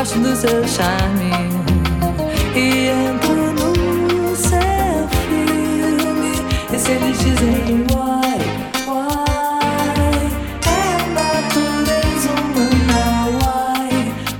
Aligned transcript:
gosto 0.00 0.18
do 0.20 0.34
seu 0.34 0.66
charme 0.66 1.30
e 2.56 2.88
entro 2.88 3.52
no 3.52 4.34
seu 4.34 5.06
filme. 5.28 6.32
E 6.72 6.78
se 6.78 6.92
eles 6.92 7.18
dizem 7.18 7.84
why, 7.90 8.38
why? 8.88 10.24
É 10.64 10.68
a 10.94 11.06
natureza 11.18 12.30
humana, 12.32 13.02
why, 13.42 13.90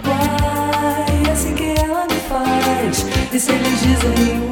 why? 0.06 1.28
É 1.28 1.30
assim 1.30 1.54
que 1.54 1.78
ela 1.78 2.06
me 2.06 2.20
faz. 2.26 3.04
E 3.30 3.38
se 3.38 3.52
eles 3.52 3.80
dizem 3.80 4.40
why? 4.40 4.49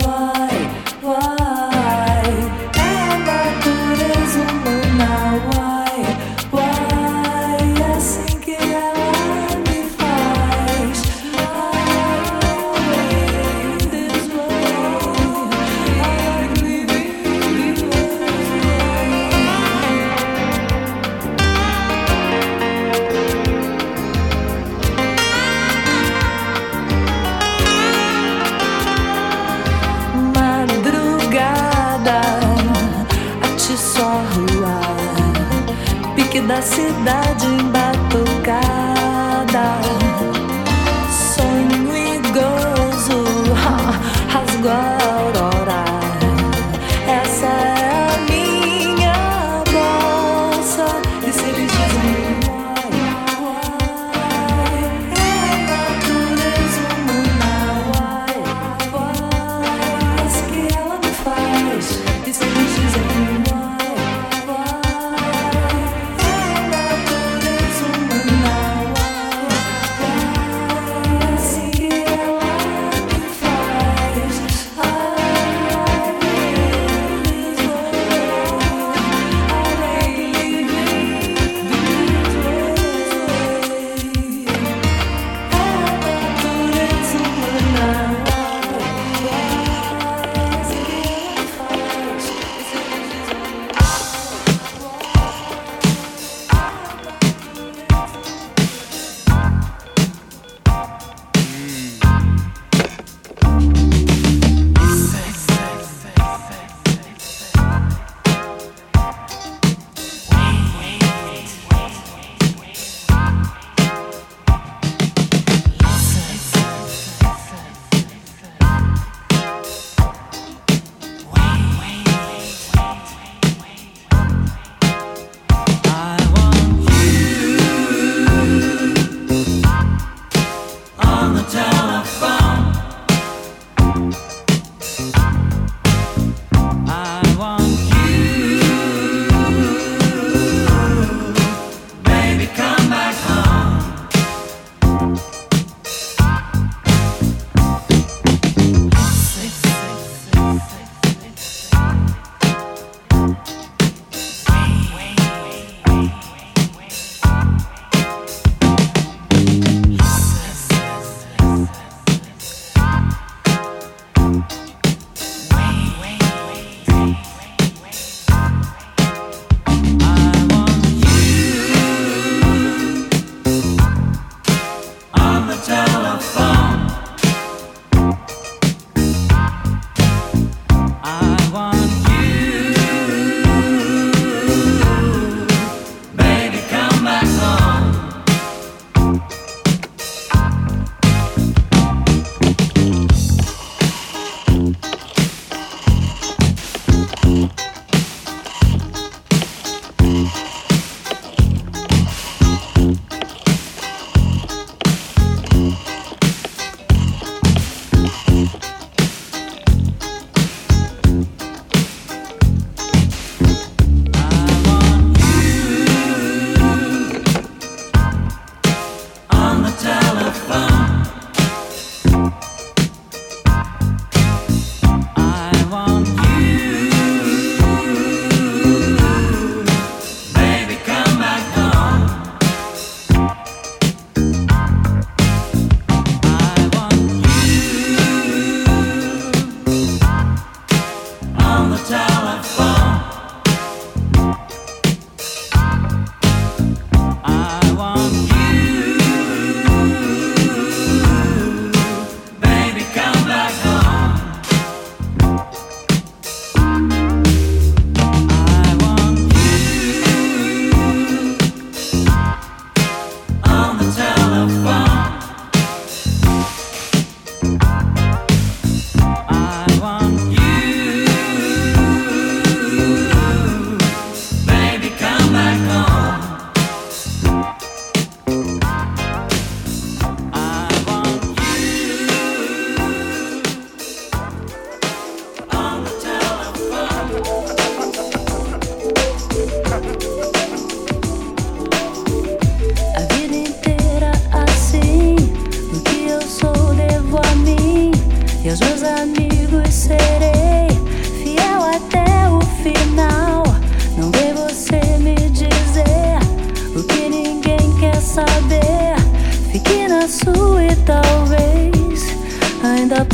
fun. 176.20 176.57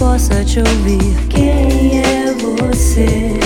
Possa 0.05 0.45
te 0.45 0.59
ouvir. 0.59 1.15
Quem 1.31 2.03
é 2.03 2.31
você 2.35 3.44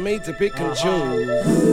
Me 0.00 0.18
to 0.20 0.32
pick 0.32 0.58
and 0.58 0.70
uh-huh. 0.70 1.14
choose. 1.14 1.69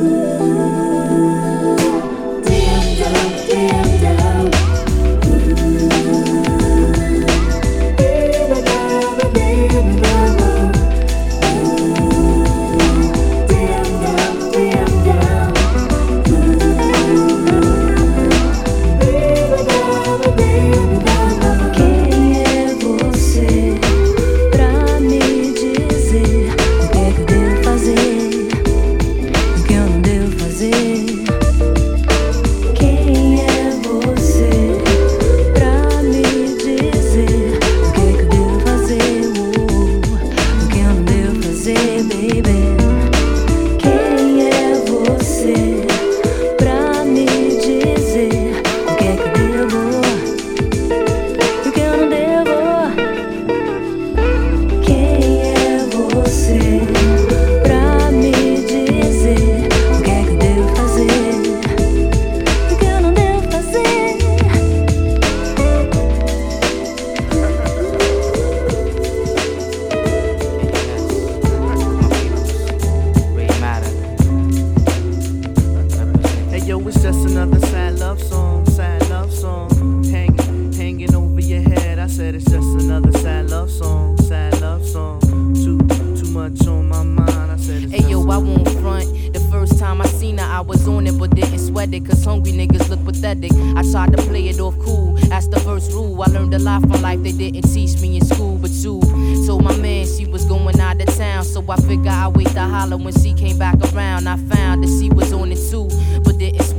It's 76.88 77.02
just 77.02 77.28
another 77.28 77.60
sad 77.68 78.00
love 78.00 78.22
song, 78.22 78.66
sad 78.66 79.10
love 79.10 79.34
song. 79.34 80.04
Hanging, 80.06 80.72
hanging 80.72 81.14
over 81.14 81.42
your 81.42 81.62
head. 81.62 82.00
I 82.00 82.08
said 82.08 82.36
it's 82.36 82.46
just 82.46 82.68
another 82.80 83.12
sad 83.12 83.50
love 83.50 83.70
song, 83.70 84.18
sad 84.20 84.62
love 84.62 84.86
song. 84.86 85.20
Too, 85.54 85.78
too 86.16 86.32
much 86.32 86.66
on 86.68 86.88
my 86.88 87.04
mind. 87.04 87.52
I 87.52 87.58
said 87.58 87.84
it's 87.84 87.94
Hey 87.94 88.10
yo, 88.10 88.22
I 88.30 88.38
won't 88.38 88.70
front. 88.80 89.34
The 89.34 89.40
first 89.52 89.80
time 89.80 90.02
I 90.02 90.06
seen 90.06 90.38
her, 90.38 90.46
I 90.46 90.62
was 90.62 90.88
on 90.88 91.08
it, 91.08 91.18
but 91.20 91.36
didn't 91.36 91.60
sweat 91.60 91.94
it. 91.94 92.06
Cause 92.06 92.24
hungry 92.24 92.54
niggas 92.54 92.90
look 92.90 93.04
pathetic. 93.04 93.52
I 93.76 93.84
tried 93.92 94.16
to 94.16 94.24
play 94.24 94.48
it 94.48 94.60
off 94.60 94.78
cool. 94.80 95.16
That's 95.28 95.48
the 95.48 95.60
first 95.60 95.92
rule. 95.92 96.22
I 96.22 96.28
learned 96.28 96.54
a 96.54 96.60
lot 96.60 96.82
from 96.82 97.02
life 97.02 97.22
they 97.22 97.34
didn't 97.34 97.70
teach 97.74 98.00
me 98.00 98.18
in 98.18 98.26
school. 98.26 98.58
But 98.58 98.72
two, 98.82 99.02
told 99.46 99.64
my 99.64 99.76
man 99.78 100.06
she 100.06 100.26
was 100.26 100.46
going 100.46 100.80
out 100.80 101.02
of 101.02 101.16
town. 101.18 101.44
So 101.44 101.64
I 101.70 101.76
figured 101.78 102.08
I'd 102.08 102.36
wait 102.36 102.48
to 102.50 102.62
holler 102.62 102.98
when 102.98 103.14
she 103.14 103.34
came 103.34 103.58
back 103.58 103.76
around. 103.94 104.28
I 104.28 104.38
found 104.38 104.84
that 104.84 105.00
she 105.00 105.10
was 105.10 105.34
on 105.34 105.52
it 105.52 105.60
too. 105.70 105.90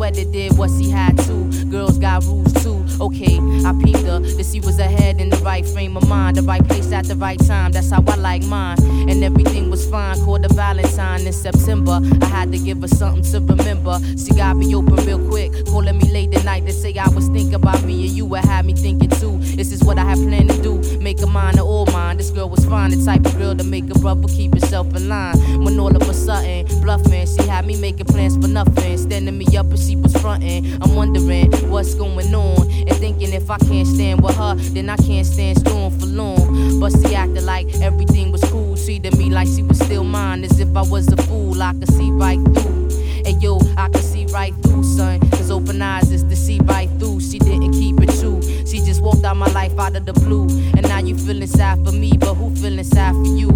It, 0.01 0.33
did 0.33 0.57
what 0.57 0.71
she 0.71 0.89
had 0.91 1.19
to. 1.19 1.65
Girls 1.71 1.99
got 1.99 2.25
rules 2.25 2.53
too. 2.63 2.88
Okay, 3.01 3.39
I 3.65 3.73
peeped 3.83 4.01
her. 4.01 4.21
to 4.21 4.45
see 4.45 4.61
was 4.61 4.79
ahead 4.79 5.21
in 5.21 5.31
the 5.31 5.37
right 5.39 5.65
frame 5.65 5.97
of 5.97 6.09
mind. 6.09 6.37
The 6.37 6.43
right 6.43 6.67
place 6.67 6.91
at 6.93 7.07
the 7.07 7.15
right 7.15 7.39
time. 7.39 7.73
That's 7.73 7.91
how 7.91 8.03
I 8.07 8.17
like 8.17 8.43
mine. 8.45 8.79
And 9.09 9.23
everything 9.23 9.71
was 9.71 9.89
fine. 9.89 10.17
Caught 10.25 10.45
a 10.45 10.55
Valentine 10.55 11.27
in 11.27 11.33
September. 11.33 12.01
I 12.23 12.27
had 12.27 12.53
to 12.53 12.59
give 12.59 12.81
her 12.83 12.89
something 12.89 13.23
to 13.23 13.41
remember. 13.41 13.99
She 14.17 14.35
got 14.35 14.57
me 14.57 14.75
open 14.75 14.97
real 15.07 15.25
quick. 15.29 15.53
Calling 15.67 15.99
me 15.99 16.11
late 16.11 16.35
at 16.35 16.45
night 16.45 16.67
to 16.67 16.73
say 16.73 16.97
I 16.99 17.09
was 17.09 17.29
thinking 17.29 17.55
about 17.55 17.83
me 17.85 18.07
and 18.07 18.17
you 18.17 18.27
would 18.27 18.45
have 18.45 18.65
me 18.65 18.75
thinking 18.75 19.11
too. 19.11 19.39
This 19.39 19.73
is 19.73 19.85
what 19.85 19.99
I 19.99 20.05
had 20.05 20.19
planned 20.19 20.51
to 20.51 20.63
do. 20.63 20.99
Make 20.99 21.23
a 21.23 21.27
mine 21.27 21.59
or 21.59 21.67
all 21.67 21.87
mine. 21.87 22.17
This 22.17 22.31
girl 22.31 22.49
was 22.49 22.65
fine, 22.65 22.91
the 22.91 23.05
type 23.05 23.25
of 23.25 23.39
girl 23.39 23.55
to 23.55 23.65
make 23.65 23.89
a 23.91 23.99
brother 23.99 24.27
keep 24.29 24.53
himself 24.53 24.95
in 24.97 25.09
line. 25.09 25.37
When 25.63 25.79
all 25.79 25.95
of 25.95 26.09
a 26.09 26.15
sudden, 26.15 26.67
bluffing, 26.83 27.27
she 27.27 27.47
had 27.47 27.65
me 27.65 27.81
making 27.81 28.07
plans 28.07 28.37
for 28.37 28.49
nothing. 28.49 28.99
Standing 28.99 29.39
me 29.39 29.47
up 29.57 29.67
and 29.67 29.79
she 29.79 29.95
was 29.95 30.17
fronting. 30.17 30.83
I'm 30.83 30.95
wondering 30.97 31.53
what's 31.71 31.95
going 31.95 32.35
on. 32.35 32.88
And 32.89 32.97
thinking 32.99 33.33
if 33.33 33.51
I 33.51 33.59
can't 33.59 33.87
stand 33.87 34.23
with 34.23 34.37
her, 34.37 34.55
then 34.55 34.89
I 34.89 34.97
can't 34.97 35.27
stand 35.27 35.59
strong 35.59 35.91
for 35.99 36.07
long. 36.07 36.81
But 36.81 36.93
she 36.93 37.15
acted 37.15 37.43
like 37.43 37.67
everything 37.81 38.33
was 38.33 38.43
cool. 38.45 38.77
Treated 38.77 39.17
me 39.19 39.31
like 39.31 39.49
she 39.49 39.63
was 39.63 39.79
still 39.79 40.05
mine. 40.05 40.45
As 40.45 40.59
if 40.59 40.75
I 40.77 40.83
was 40.83 41.13
a 41.13 41.17
fool, 41.17 41.63
I 41.63 41.73
could 41.75 41.93
see 41.93 42.11
right 42.11 42.39
through. 42.55 42.89
And 43.27 43.43
yo, 43.43 43.61
I 43.77 43.89
could 43.89 44.03
see 44.03 44.25
right 44.27 44.55
through, 44.63 44.85
son. 44.85 45.21
Cause 45.31 45.51
open 45.51 45.83
eyes 45.83 46.11
is 46.11 46.25
to 46.25 46.37
see 46.37 46.61
right 46.65 46.89
through. 46.99 47.21
She 47.21 47.39
didn't 47.39 47.73
keep 47.73 48.01
it 48.01 48.11
true. 48.21 48.41
She 48.67 48.79
just 48.81 49.03
walked 49.03 49.25
out 49.25 49.37
my 49.37 49.51
life 49.53 49.79
out 49.79 49.97
of 49.97 50.07
the 50.07 50.15
blue. 50.15 50.49
And 50.77 50.83
now 50.83 50.99
you 50.99 51.17
feeling 51.17 51.47
sad 51.47 51.85
for 51.85 51.93
me, 51.93 52.13
but 52.19 52.35
who 52.35 52.55
feeling 52.57 52.85
sad 52.85 53.15
for 53.15 53.37
you? 53.37 53.51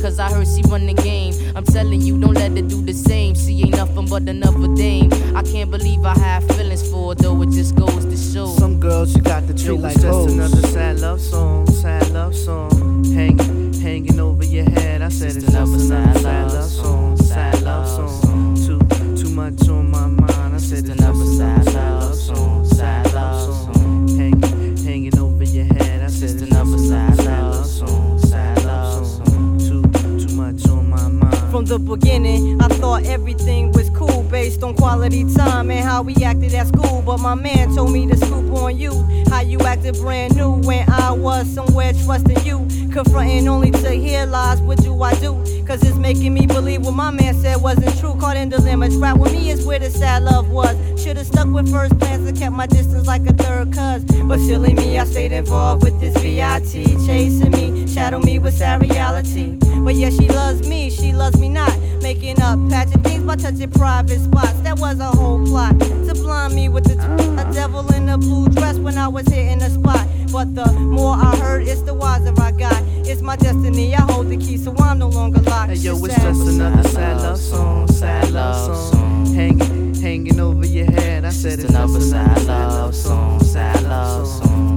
Cause 0.00 0.18
I 0.20 0.30
heard 0.30 0.46
she 0.46 0.62
run 0.68 0.86
the 0.86 0.94
game. 0.94 1.34
I'm 1.56 1.64
telling 1.64 2.00
you, 2.00 2.18
don't 2.20 2.34
let 2.34 2.52
her 2.52 2.62
do 2.62 2.82
the 2.82 2.92
same. 2.92 3.34
She 3.34 3.62
ain't 3.62 3.76
nothing 3.76 4.06
but 4.06 4.22
another 4.28 4.72
dame. 4.74 5.12
I 5.34 5.42
can't 5.42 5.70
believe 5.70 6.04
I 6.04 6.16
have 6.18 6.44
feelings 6.56 6.88
for 6.88 7.10
her, 7.10 7.14
though 7.16 7.42
it 7.42 7.50
just 7.50 7.74
goes 7.74 8.04
to 8.04 8.16
show. 8.16 8.46
Some 8.46 8.78
girls 8.78 9.14
you 9.16 9.22
got 9.22 9.46
to 9.48 9.54
treat 9.54 9.66
Yo, 9.66 9.74
like 9.76 9.94
it's 9.94 10.02
just 10.04 10.14
hoes. 10.14 10.32
another 10.32 10.66
sad 10.68 11.00
love 11.00 11.20
song, 11.20 11.66
sad 11.66 12.10
love 12.10 12.34
song. 12.34 13.04
Hanging, 13.12 13.72
hanging 13.74 14.20
over 14.20 14.44
your 14.44 14.70
head. 14.70 15.02
I 15.02 15.08
said 15.08 15.32
Just 15.34 15.36
it's 15.38 15.46
just 15.46 15.56
another 15.56 15.94
another 15.94 16.14
sad 16.14 16.22
sad 16.22 16.44
love 16.44 16.52
love 16.54 16.70
song, 16.70 16.97
beginning. 31.78 32.60
I 32.60 32.68
thought 32.68 33.04
everything 33.04 33.72
was 33.72 33.90
cool 33.90 34.22
based 34.24 34.62
on 34.62 34.74
quality 34.74 35.24
time 35.34 35.70
and 35.70 35.84
how 35.84 36.02
we 36.02 36.14
acted 36.24 36.54
at 36.54 36.68
school. 36.68 37.02
But 37.02 37.18
my 37.18 37.34
man 37.34 37.74
told 37.74 37.92
me 37.92 38.06
to 38.06 38.16
scoop 38.16 38.52
on 38.52 38.78
you. 38.78 38.92
How 39.28 39.40
you 39.40 39.58
acted 39.60 39.96
brand 39.96 40.36
new 40.36 40.52
when 40.66 40.88
I 40.90 41.12
was 41.12 41.52
somewhere 41.52 41.92
trusting 42.04 42.44
you. 42.44 42.66
Confronting 42.92 43.48
only 43.48 43.70
to 43.70 43.90
hear 43.90 44.26
lies. 44.26 44.60
What 44.60 44.78
do 44.82 45.02
I 45.02 45.14
do? 45.14 45.34
Cause 45.66 45.82
it's 45.82 45.98
making 45.98 46.32
me 46.32 46.46
believe 46.46 46.84
what 46.84 46.94
my 46.94 47.10
man 47.10 47.34
said 47.34 47.60
wasn't 47.60 47.98
true. 47.98 48.14
Caught 48.18 48.36
in 48.36 48.48
dilemma. 48.48 48.88
Trap 48.88 49.18
with 49.18 49.32
me 49.32 49.50
is 49.50 49.66
where 49.66 49.78
the 49.78 49.90
sad 49.90 50.22
love 50.22 50.48
was. 50.50 50.76
Should've 51.02 51.26
stuck 51.26 51.48
with 51.48 51.70
first 51.70 51.98
plans 51.98 52.26
and 52.26 52.38
kept 52.38 52.54
my 52.54 52.66
distance 52.66 53.06
like 53.06 53.26
a 53.26 53.32
third 53.32 53.72
cuz. 53.72 54.04
But 54.22 54.38
silly 54.40 54.74
me, 54.74 54.98
I 54.98 55.04
stayed 55.04 55.32
involved 55.32 55.82
with 55.82 56.00
this 56.00 56.16
VIT. 56.22 57.06
Chasing 57.06 57.50
me, 57.50 57.86
shadow 57.86 58.18
me 58.18 58.38
with 58.38 58.54
sad 58.54 58.80
reality. 58.80 59.58
But 59.88 59.96
yeah, 59.96 60.10
she 60.10 60.28
loves 60.28 60.68
me, 60.68 60.90
she 60.90 61.14
loves 61.14 61.40
me 61.40 61.48
not. 61.48 61.74
Making 62.02 62.42
up, 62.42 62.58
patching 62.68 63.02
things 63.02 63.24
by 63.24 63.36
touching 63.36 63.70
private 63.70 64.20
spots. 64.20 64.60
That 64.60 64.78
was 64.78 65.00
a 65.00 65.06
whole 65.06 65.42
plot 65.46 65.80
to 65.80 66.12
blind 66.12 66.54
me 66.54 66.68
with 66.68 66.84
the 66.84 66.96
t- 66.96 67.40
a 67.40 67.50
devil 67.54 67.90
in 67.94 68.06
a 68.10 68.18
blue 68.18 68.50
dress 68.50 68.76
when 68.76 68.98
I 68.98 69.08
was 69.08 69.26
hitting 69.28 69.60
the 69.60 69.70
spot. 69.70 70.06
But 70.30 70.54
the 70.54 70.70
more 70.74 71.14
I 71.14 71.34
heard, 71.36 71.66
it's 71.66 71.80
the 71.80 71.94
wiser 71.94 72.34
I 72.38 72.50
got. 72.50 72.82
It's 73.08 73.22
my 73.22 73.36
destiny, 73.36 73.94
I 73.94 74.02
hold 74.02 74.28
the 74.28 74.36
key, 74.36 74.58
so 74.58 74.76
I'm 74.76 74.98
no 74.98 75.08
longer 75.08 75.40
locked. 75.40 75.70
Hey 75.70 75.76
yo, 75.76 75.96
it's 76.04 76.14
sad. 76.16 76.34
just 76.34 76.48
another 76.48 76.86
sad 76.86 77.16
love 77.22 77.38
song, 77.38 77.88
sad 77.88 78.30
love 78.30 78.92
song, 78.92 79.34
hanging, 79.34 79.94
hanging 79.94 80.38
over 80.38 80.66
your 80.66 80.90
head. 80.90 81.24
I 81.24 81.30
said 81.30 81.60
it's 81.60 81.70
another 81.70 82.02
sad 82.02 82.44
love 82.44 82.94
song, 82.94 83.42
sad 83.42 83.82
love 83.84 84.26
song. 84.26 84.67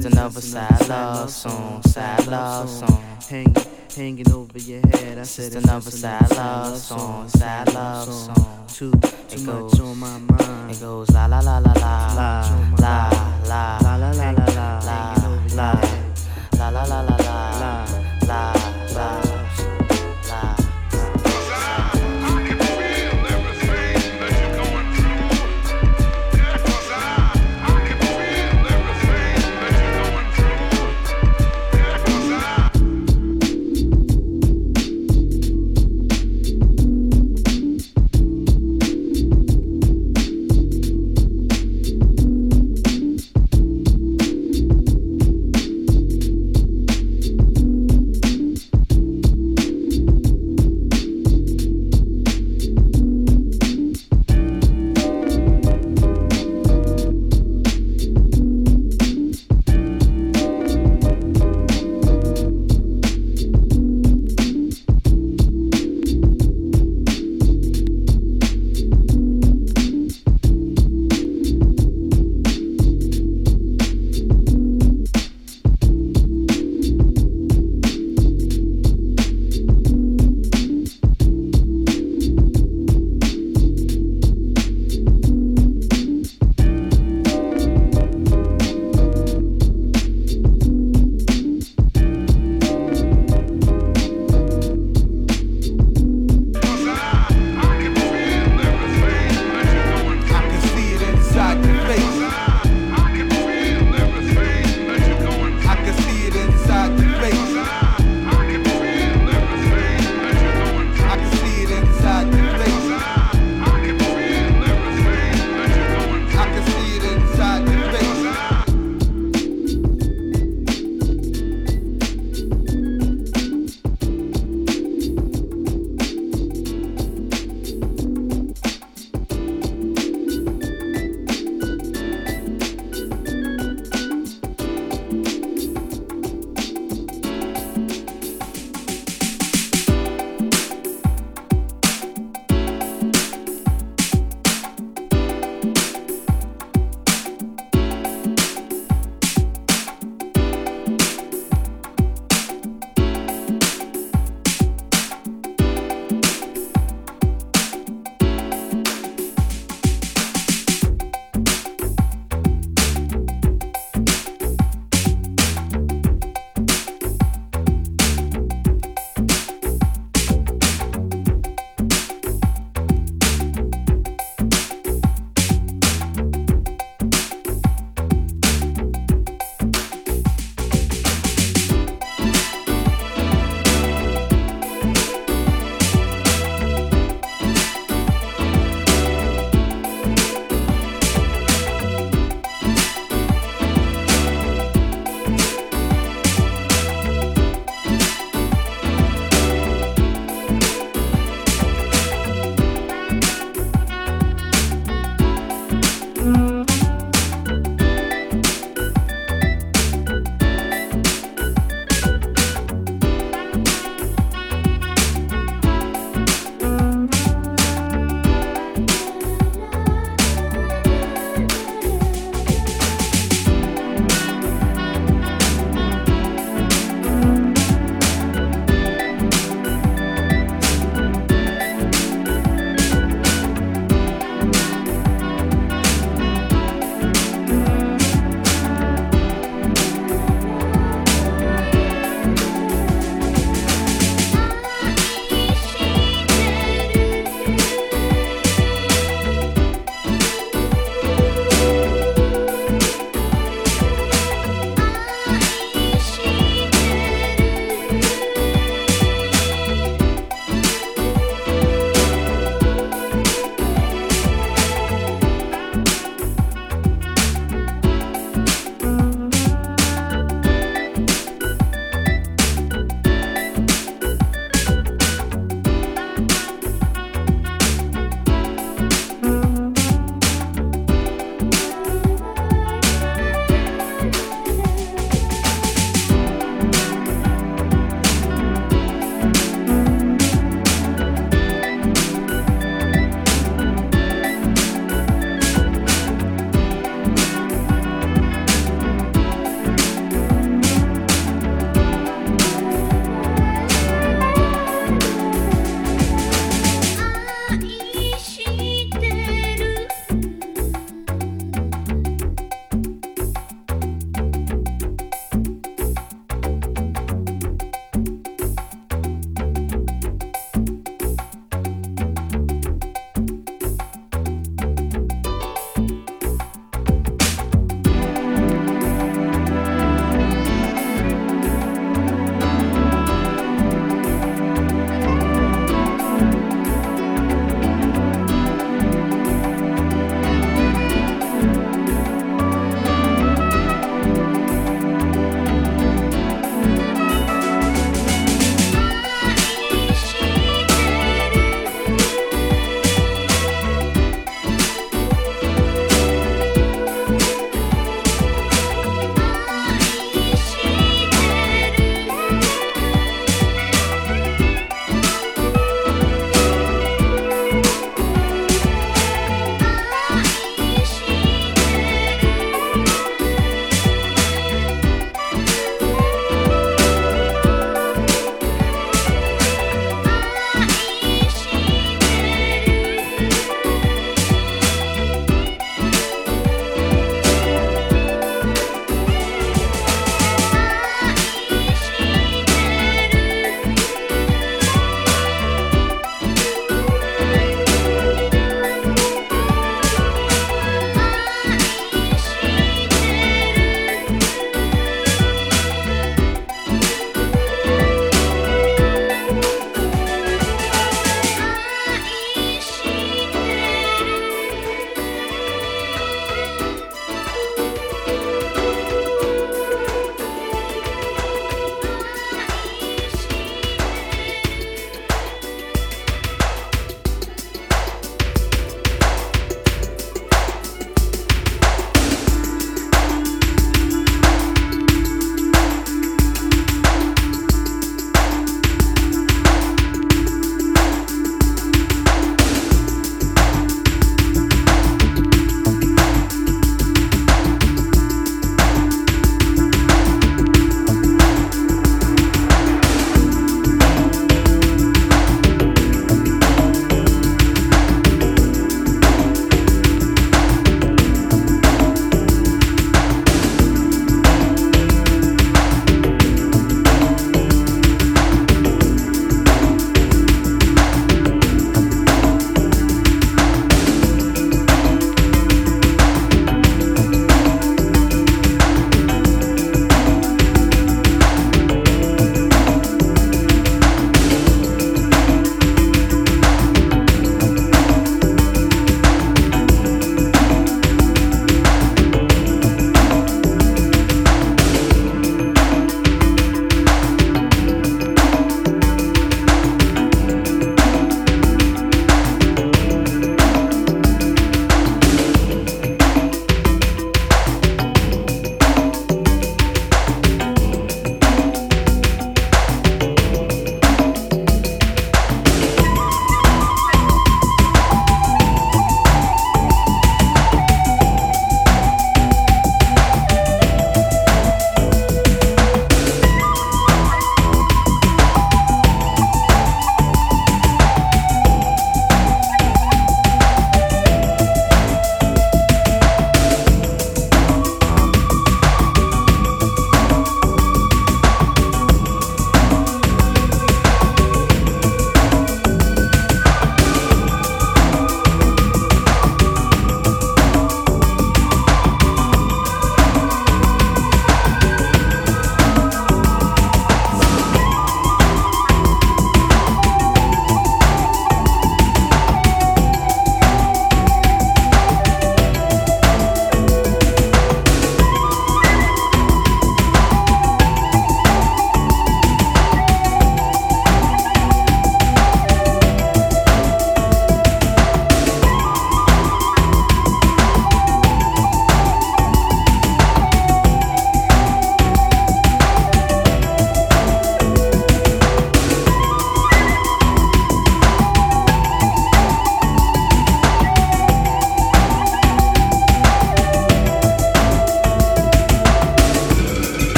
Just 0.00 0.06
it's 0.06 0.16
another 0.16 0.40
sad 0.40 0.88
love 0.88 1.30
song, 1.30 1.82
sad 1.82 2.26
love 2.26 2.70
song. 2.70 3.04
hanging, 3.28 3.54
hanging 3.94 4.32
over 4.32 4.58
your 4.58 4.80
head. 4.80 5.18
I 5.18 5.24
said 5.24 5.52
Just 5.52 5.56
it's 5.56 5.64
another 5.66 5.90
sad 5.90 6.30
love 6.30 6.78
song, 6.78 7.28
sad 7.28 7.74
love 7.74 8.10
song. 8.10 8.64
Too, 8.68 8.92
too 9.28 9.42
much 9.44 9.78
on 9.78 9.98
my 9.98 10.18
mind. 10.18 10.70
It 10.70 10.80
goes 10.80 11.10
la 11.10 11.26
la 11.26 11.40
la 11.40 11.58
la 11.58 11.72
la 11.74 12.14
La, 12.14 12.40
la 12.78 13.10
la 13.44 13.78
la 13.78 14.10
la 14.10 14.10
la 14.12 14.30
la 14.30 14.46
la, 14.48 14.78
la 14.86 15.14
hanging 15.16 15.26
over 15.26 15.48
your 15.48 15.56
la 15.56 15.76
head. 15.76 16.18
la 16.56 16.68
la 16.70 16.84
la 16.84 16.84
la 16.84 17.00
la 17.02 17.16
La, 17.16 17.16
la 17.18 17.49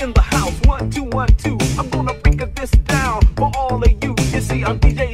In 0.00 0.12
the 0.12 0.20
house. 0.20 0.60
One, 0.64 0.90
two, 0.90 1.04
one, 1.04 1.28
two. 1.36 1.56
I'm 1.78 1.88
gonna 1.90 2.14
break 2.14 2.54
this 2.54 2.70
down 2.70 3.22
for 3.36 3.50
all 3.56 3.82
of 3.82 4.04
you. 4.04 4.14
You 4.32 4.40
see, 4.40 4.64
I'm 4.64 4.78
DJ 4.80 5.13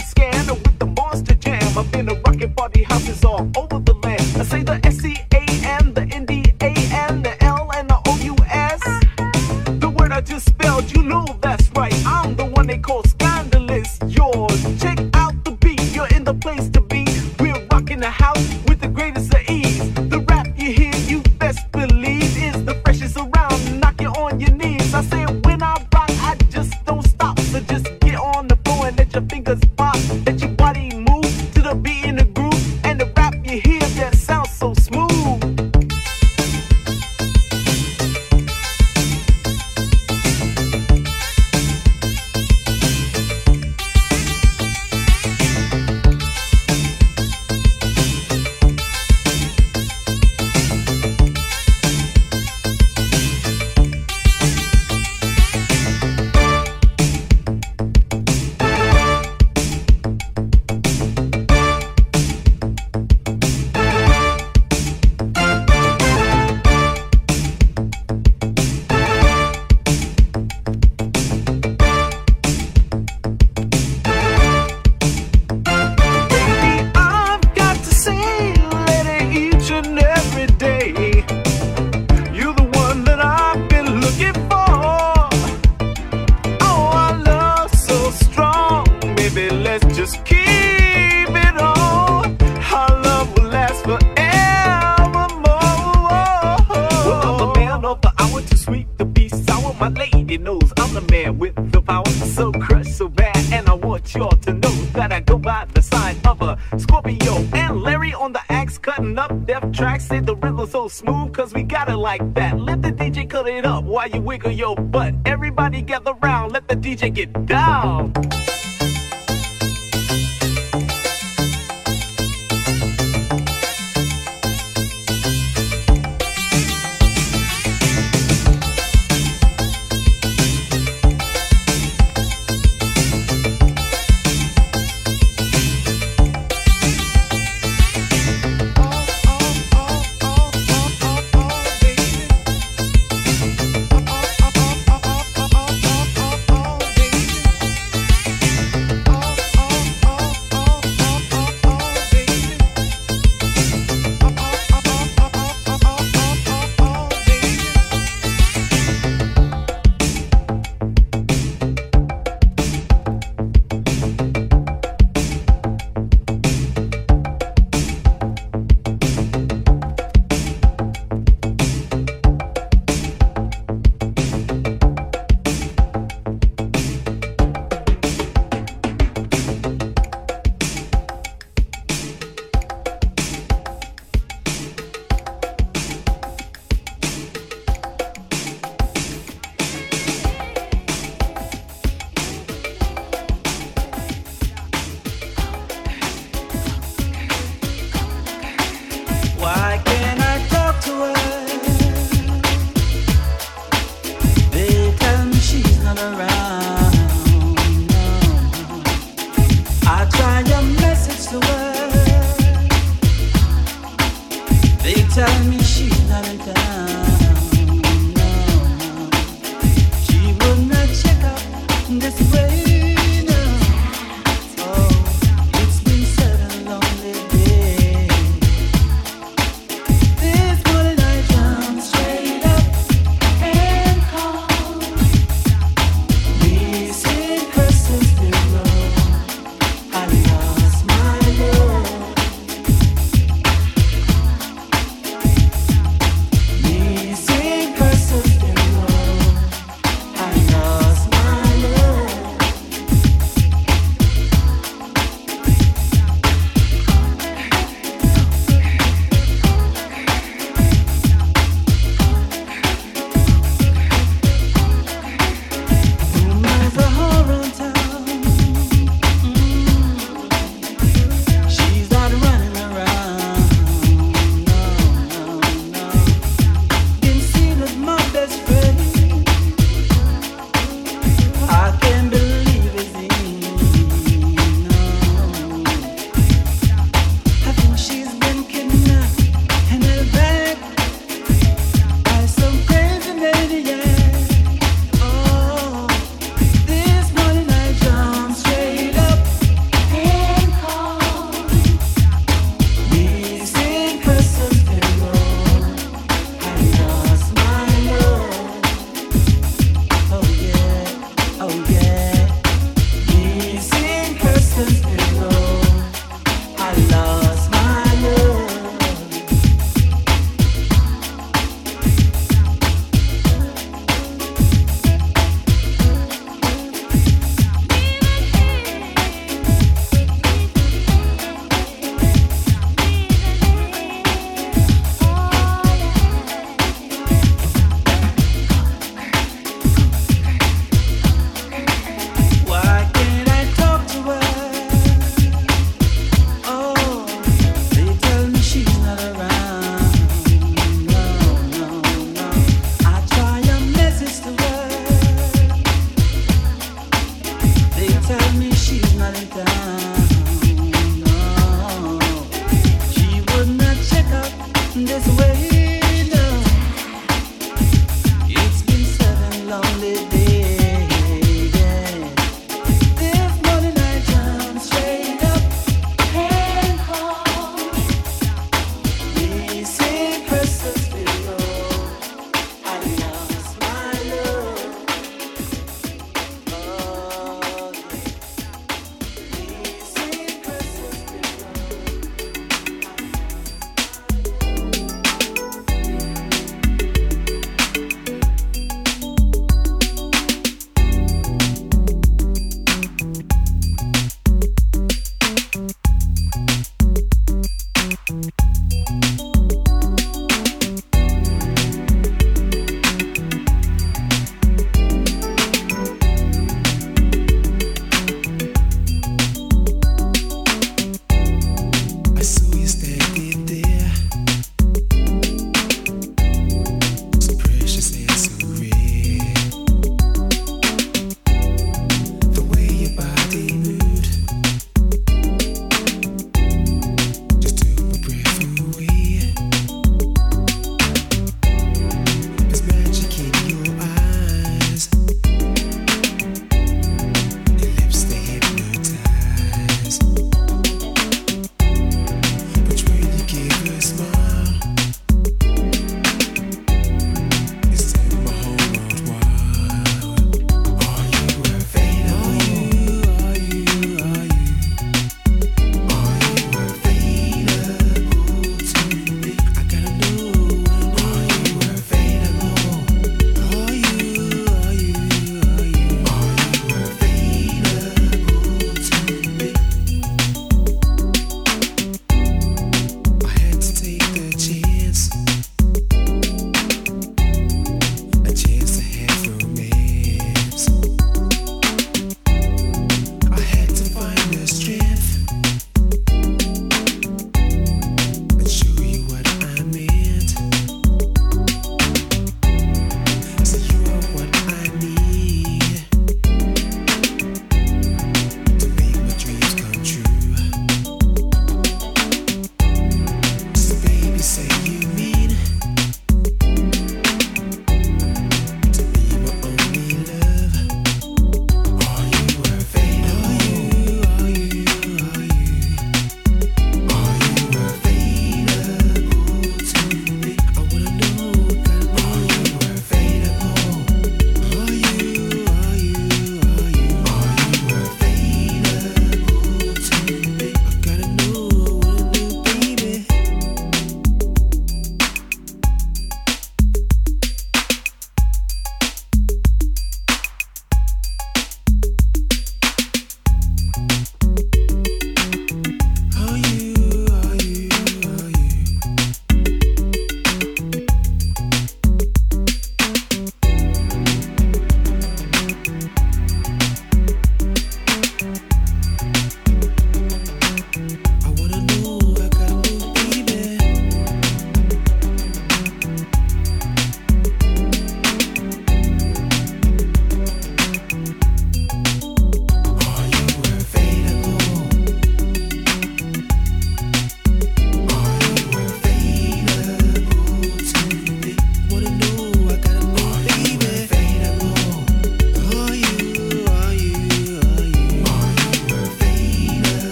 knows 100.51 100.72
I'm 100.78 100.92
the 100.94 101.05
man 101.12 101.38
with 101.38 101.55
the 101.72 101.80
power. 101.80 102.09
So 102.36 102.53
crushed, 102.53 102.94
so 102.96 103.09
bad, 103.09 103.36
and 103.53 103.68
I 103.68 103.74
want 103.74 104.14
y'all 104.14 104.36
to 104.46 104.53
know 104.53 104.74
that 104.98 105.12
I 105.12 105.20
go 105.20 105.38
by 105.38 105.66
the 105.74 105.82
sign 105.82 106.16
of 106.26 106.42
a 106.42 106.59
Scorpio. 106.78 107.34
And 107.53 107.82
Larry 107.82 108.12
on 108.14 108.32
the 108.32 108.40
axe, 108.48 108.76
cutting 108.78 109.18
up 109.18 109.32
death 109.46 109.70
tracks. 109.72 110.07
Say 110.07 110.20
the 110.20 110.34
rhythm 110.36 110.68
so 110.68 110.88
smooth, 110.88 111.32
cause 111.32 111.55
we 111.55 111.62
got 111.62 111.88
it 111.88 111.96
like 111.96 112.34
that. 112.34 112.59
Let 112.59 112.82
the 112.82 112.92
DJ 112.92 113.28
cut 113.28 113.48
it 113.48 113.64
up 113.64 113.84
while 113.84 114.09
you 114.09 114.20
wiggle 114.20 114.51
your 114.51 114.76
butt. 114.76 115.14
Everybody 115.24 115.82
gather 115.82 116.14
round, 116.14 116.53
let 116.53 116.66
the 116.66 116.76
DJ 116.76 117.14
get 117.14 117.46
down. 117.46 118.12